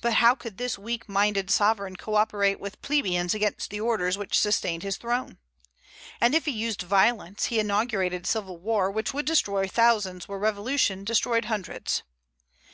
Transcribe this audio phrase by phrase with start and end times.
[0.00, 4.38] But how could this weak minded sovereign co operate with plebeians against the orders which
[4.38, 5.36] sustained his throne?
[6.18, 11.04] And if he used violence, he inaugurated civil war, which would destroy thousands where revolution
[11.04, 12.02] destroyed hundreds.